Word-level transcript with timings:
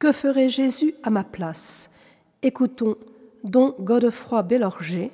Que 0.00 0.10
ferait 0.12 0.48
Jésus 0.48 0.94
à 1.02 1.10
ma 1.10 1.24
place? 1.24 1.90
Écoutons 2.40 2.96
Don 3.44 3.74
Godefroy 3.78 4.42
Bellorger, 4.42 5.10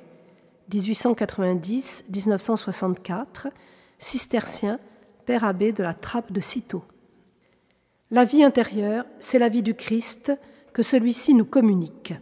1890-1964, 0.71 3.47
cistercien, 3.99 4.79
père 5.25 5.43
abbé 5.43 5.73
de 5.73 5.83
la 5.83 5.93
trappe 5.93 6.31
de 6.31 6.39
Cîteaux. 6.39 6.85
La 8.11 8.23
vie 8.23 8.45
intérieure, 8.45 9.03
c'est 9.19 9.39
la 9.39 9.49
vie 9.49 9.61
du 9.61 9.73
Christ 9.73 10.31
que 10.71 10.83
celui-ci 10.83 11.33
nous 11.33 11.43
communique, 11.43 12.13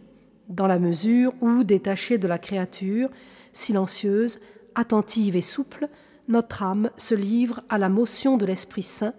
dans 0.48 0.66
la 0.66 0.80
mesure 0.80 1.34
où, 1.40 1.62
détachée 1.62 2.18
de 2.18 2.26
la 2.26 2.40
créature, 2.40 3.10
silencieuse, 3.52 4.40
attentive 4.74 5.36
et 5.36 5.40
souple, 5.40 5.88
notre 6.26 6.64
âme 6.64 6.90
se 6.96 7.14
livre 7.14 7.62
à 7.68 7.78
la 7.78 7.88
motion 7.88 8.36
de 8.36 8.44
l'Esprit 8.44 8.82
Saint 8.82 9.14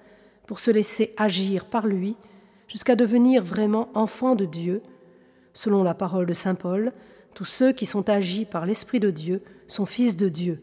pour 0.48 0.59
se 0.59 0.70
laisser 0.70 1.13
agir 1.16 1.63
par 1.63 1.88
lui 1.88 2.18
jusqu'à 2.67 2.95
devenir 2.95 3.44
vraiment 3.44 3.89
enfant 3.94 4.35
de 4.35 4.45
Dieu. 4.45 4.81
Selon 5.53 5.84
la 5.84 5.94
parole 5.94 6.26
de 6.26 6.34
Saint 6.34 6.55
Paul, 6.55 6.93
tous 7.34 7.45
ceux 7.45 7.71
qui 7.71 7.85
sont 7.85 8.09
agis 8.09 8.45
par 8.45 8.66
l'Esprit 8.66 8.99
de 8.99 9.12
Dieu 9.12 9.43
sont 9.67 9.85
fils 9.85 10.17
de 10.17 10.30
Dieu. 10.30 10.62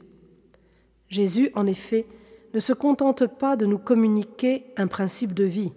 Jésus, 1.08 1.50
en 1.54 1.66
effet, 1.66 2.06
ne 2.52 2.60
se 2.60 2.72
contente 2.72 3.26
pas 3.26 3.56
de 3.56 3.66
nous 3.66 3.78
communiquer 3.78 4.66
un 4.76 4.86
principe 4.86 5.34
de 5.34 5.44
vie. 5.44 5.72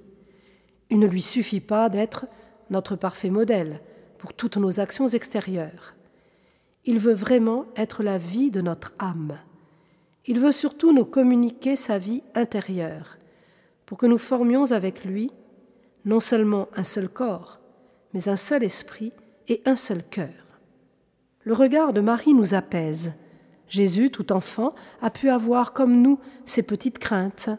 Il 0.90 1.00
ne 1.00 1.08
lui 1.08 1.22
suffit 1.22 1.60
pas 1.60 1.90
d'être 1.90 2.28
notre 2.70 2.96
parfait 2.96 3.30
modèle 3.30 3.82
pour 4.18 4.34
toutes 4.34 4.58
nos 4.58 4.80
actions 4.80 5.08
extérieures. 5.08 5.96
Il 6.86 7.00
veut 7.00 7.14
vraiment 7.14 7.66
être 7.76 8.04
la 8.04 8.18
vie 8.18 8.52
de 8.52 8.62
notre 8.62 8.94
âme. 9.00 9.38
Il 10.26 10.40
veut 10.40 10.52
surtout 10.52 10.94
nous 10.94 11.06
communiquer 11.06 11.76
sa 11.76 11.98
vie 11.98 12.24
intérieure, 12.36 13.18
pour 13.86 13.98
que 13.98 14.06
nous 14.06 14.18
formions 14.18 14.72
avec 14.72 15.06
lui 15.06 15.32
non 16.08 16.22
seulement 16.22 16.70
un 16.76 16.84
seul 16.84 17.10
corps, 17.10 17.60
mais 18.14 18.30
un 18.30 18.38
seul 18.38 18.64
esprit 18.64 19.12
et 19.48 19.62
un 19.66 19.76
seul 19.76 20.04
cœur. 20.04 20.60
Le 21.44 21.54
regard 21.54 21.94
de 21.94 22.02
Marie 22.02 22.34
nous 22.34 22.54
apaise. 22.54 23.14
Jésus, 23.68 24.10
tout 24.10 24.32
enfant, 24.32 24.74
a 25.02 25.10
pu 25.10 25.30
avoir 25.30 25.74
comme 25.74 26.02
nous 26.02 26.20
ses 26.46 26.64
petites 26.64 26.98
craintes, 26.98 27.50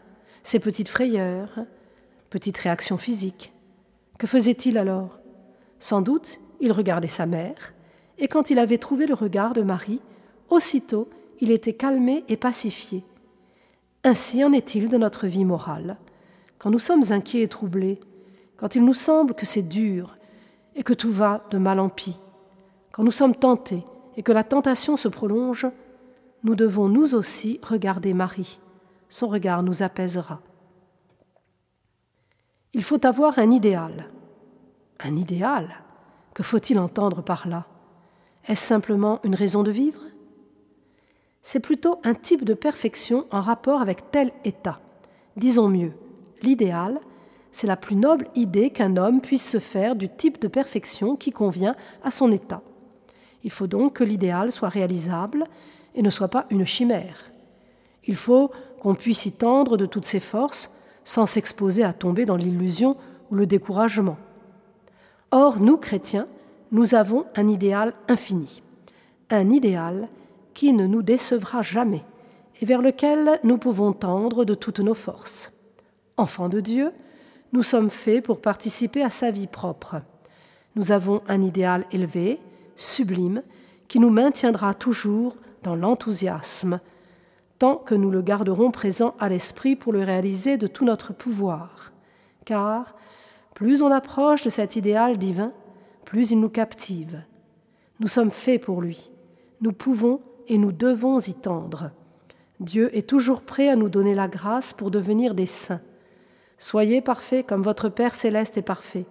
ses 0.41 0.59
petites 0.59 0.89
frayeurs, 0.89 1.59
petite 2.31 2.57
réaction 2.57 2.97
physique. 2.97 3.53
Que 4.17 4.25
faisait-il 4.25 4.79
alors? 4.79 5.19
Sans 5.77 6.01
doute, 6.01 6.39
il 6.59 6.71
regardait 6.71 7.07
sa 7.07 7.27
mère, 7.27 7.73
et 8.17 8.27
quand 8.27 8.49
il 8.49 8.57
avait 8.57 8.79
trouvé 8.79 9.05
le 9.05 9.13
regard 9.13 9.53
de 9.53 9.61
Marie, 9.61 10.01
aussitôt 10.49 11.07
il 11.39 11.51
était 11.51 11.73
calmé 11.73 12.25
et 12.27 12.35
pacifié. 12.35 13.03
Ainsi 14.03 14.43
en 14.43 14.53
est-il 14.53 14.89
de 14.89 14.97
notre 14.97 15.27
vie 15.27 15.45
morale. 15.45 15.97
Quand 16.57 16.71
nous 16.71 16.79
sommes 16.79 17.03
inquiets 17.11 17.43
et 17.43 17.47
troublés, 17.47 17.99
quand 18.59 18.75
il 18.75 18.83
nous 18.83 18.93
semble 18.93 19.33
que 19.33 19.45
c'est 19.45 19.61
dur 19.61 20.17
et 20.75 20.83
que 20.83 20.93
tout 20.93 21.11
va 21.11 21.45
de 21.49 21.57
mal 21.57 21.79
en 21.79 21.87
pis, 21.87 22.19
quand 22.91 23.03
nous 23.03 23.11
sommes 23.11 23.35
tentés 23.35 23.83
et 24.17 24.23
que 24.23 24.33
la 24.33 24.43
tentation 24.43 24.97
se 24.97 25.07
prolonge, 25.07 25.65
nous 26.43 26.55
devons 26.55 26.89
nous 26.89 27.15
aussi 27.15 27.59
regarder 27.63 28.13
Marie. 28.13 28.59
Son 29.07 29.27
regard 29.27 29.63
nous 29.63 29.81
apaisera. 29.81 30.41
Il 32.73 32.83
faut 32.83 33.05
avoir 33.05 33.39
un 33.39 33.49
idéal. 33.49 34.09
Un 34.99 35.15
idéal 35.15 35.69
Que 36.33 36.43
faut-il 36.43 36.79
entendre 36.79 37.21
par 37.21 37.47
là? 37.47 37.65
Est-ce 38.47 38.65
simplement 38.65 39.19
une 39.23 39.35
raison 39.35 39.63
de 39.63 39.71
vivre? 39.71 40.01
C'est 41.41 41.59
plutôt 41.59 41.99
un 42.03 42.13
type 42.13 42.43
de 42.43 42.53
perfection 42.53 43.25
en 43.31 43.41
rapport 43.41 43.81
avec 43.81 44.11
tel 44.11 44.31
état. 44.43 44.79
Disons 45.37 45.69
mieux, 45.69 45.93
l'idéal, 46.41 46.99
c'est 47.51 47.67
la 47.67 47.75
plus 47.75 47.95
noble 47.95 48.27
idée 48.35 48.69
qu'un 48.69 48.97
homme 48.97 49.21
puisse 49.21 49.47
se 49.47 49.59
faire 49.59 49.95
du 49.95 50.09
type 50.09 50.39
de 50.41 50.47
perfection 50.47 51.15
qui 51.15 51.31
convient 51.31 51.75
à 52.03 52.11
son 52.11 52.31
état. 52.31 52.61
Il 53.43 53.51
faut 53.51 53.67
donc 53.67 53.93
que 53.93 54.03
l'idéal 54.03 54.51
soit 54.51 54.69
réalisable 54.69 55.45
et 55.95 56.01
ne 56.01 56.09
soit 56.09 56.27
pas 56.27 56.45
une 56.49 56.65
chimère. 56.65 57.31
Il 58.05 58.15
faut 58.15 58.51
qu'on 58.79 58.95
puisse 58.95 59.25
y 59.25 59.31
tendre 59.31 59.77
de 59.77 59.85
toutes 59.85 60.05
ses 60.05 60.19
forces 60.19 60.73
sans 61.03 61.25
s'exposer 61.25 61.83
à 61.83 61.93
tomber 61.93 62.25
dans 62.25 62.35
l'illusion 62.35 62.97
ou 63.31 63.35
le 63.35 63.45
découragement. 63.45 64.17
Or, 65.31 65.59
nous, 65.59 65.77
chrétiens, 65.77 66.27
nous 66.71 66.95
avons 66.95 67.25
un 67.35 67.47
idéal 67.47 67.93
infini, 68.07 68.61
un 69.29 69.49
idéal 69.49 70.07
qui 70.53 70.73
ne 70.73 70.85
nous 70.85 71.01
décevra 71.01 71.61
jamais 71.61 72.03
et 72.61 72.65
vers 72.65 72.81
lequel 72.81 73.39
nous 73.43 73.57
pouvons 73.57 73.93
tendre 73.93 74.45
de 74.45 74.53
toutes 74.53 74.79
nos 74.79 74.93
forces. 74.93 75.51
Enfants 76.17 76.49
de 76.49 76.59
Dieu, 76.59 76.91
nous 77.51 77.63
sommes 77.63 77.89
faits 77.89 78.23
pour 78.23 78.41
participer 78.41 79.03
à 79.03 79.09
sa 79.09 79.31
vie 79.31 79.47
propre. 79.47 80.01
Nous 80.75 80.91
avons 80.91 81.21
un 81.27 81.41
idéal 81.41 81.85
élevé, 81.91 82.39
sublime, 82.75 83.41
qui 83.87 83.99
nous 83.99 84.11
maintiendra 84.11 84.73
toujours 84.73 85.35
dans 85.63 85.75
l'enthousiasme, 85.75 86.79
tant 87.57 87.75
que 87.75 87.95
nous 87.95 88.11
le 88.11 88.21
garderons 88.21 88.71
présent 88.71 89.15
à 89.19 89.29
l'esprit 89.29 89.75
pour 89.75 89.91
le 89.91 90.03
réaliser 90.03 90.57
de 90.57 90.67
tout 90.67 90.85
notre 90.85 91.11
pouvoir. 91.11 91.91
Car 92.45 92.95
plus 93.55 93.81
on 93.81 93.91
approche 93.91 94.43
de 94.43 94.49
cet 94.49 94.75
idéal 94.75 95.17
divin, 95.17 95.51
plus 96.05 96.31
il 96.31 96.39
nous 96.39 96.49
captive. 96.49 97.21
Nous 97.99 98.07
sommes 98.07 98.31
faits 98.31 98.63
pour 98.63 98.81
lui. 98.81 99.11
Nous 99.59 99.73
pouvons 99.73 100.21
et 100.47 100.57
nous 100.57 100.71
devons 100.71 101.19
y 101.19 101.33
tendre. 101.33 101.91
Dieu 102.59 102.95
est 102.95 103.07
toujours 103.07 103.41
prêt 103.41 103.69
à 103.69 103.75
nous 103.75 103.89
donner 103.89 104.15
la 104.15 104.27
grâce 104.27 104.71
pour 104.71 104.91
devenir 104.91 105.35
des 105.35 105.45
saints. 105.45 105.81
Soyez 106.59 106.99
parfaits 106.99 107.47
comme 107.47 107.63
votre 107.63 107.87
Père 107.87 108.13
céleste 108.13 108.57
est 108.57 108.61
parfait. 108.61 109.05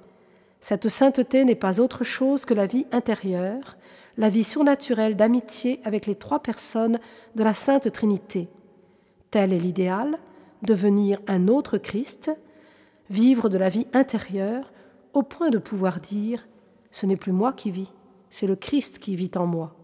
Cette 0.61 0.89
sainteté 0.89 1.47
n'est 1.47 1.55
pas 1.55 1.81
autre 1.81 2.05
chose 2.05 2.45
que 2.45 2.53
la 2.53 2.67
vie 2.67 2.87
intérieure, 2.93 3.79
la 4.19 4.29
vie 4.29 4.45
surnaturelle 4.45 5.17
d'amitié 5.17 5.81
avec 5.83 6.07
les 6.07 6.15
trois 6.15 6.41
personnes 6.41 7.01
de 7.37 7.43
la 7.43 7.55
Sainte 7.55 7.91
Trinité. 7.91 8.49
Tel 9.31 9.55
est 9.55 9.59
l'idéal, 9.59 10.19
devenir 10.63 11.21
un 11.27 11.49
autre 11.49 11.79
Christ, 11.79 12.31
vivre 13.09 13.49
de 13.49 13.57
la 13.57 13.71
vie 13.71 13.87
intérieure 13.95 14.71
au 15.15 15.23
point 15.23 15.49
de 15.49 15.59
pouvoir 15.59 16.01
dire⁇ 16.01 16.41
Ce 16.91 17.07
n'est 17.07 17.17
plus 17.17 17.33
moi 17.33 17.55
qui 17.55 17.71
vis, 17.71 17.91
c'est 18.29 18.47
le 18.47 18.57
Christ 18.57 18.99
qui 18.99 19.17
vit 19.17 19.31
en 19.37 19.47
moi⁇ 19.47 19.75